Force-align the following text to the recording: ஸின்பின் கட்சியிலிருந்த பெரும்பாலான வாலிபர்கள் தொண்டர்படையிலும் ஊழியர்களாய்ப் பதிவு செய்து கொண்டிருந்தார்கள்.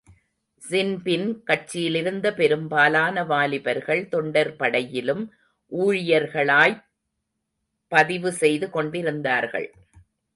ஸின்பின் 0.61 1.27
கட்சியிலிருந்த 1.47 2.27
பெரும்பாலான 2.35 3.23
வாலிபர்கள் 3.23 4.01
தொண்டர்படையிலும் 4.11 5.21
ஊழியர்களாய்ப் 5.71 6.81
பதிவு 7.91 8.31
செய்து 8.31 8.69
கொண்டிருந்தார்கள். 8.69 9.69